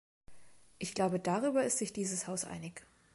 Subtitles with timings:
[0.79, 2.87] Ich glaube, darüber ist sich dieses Haus einig.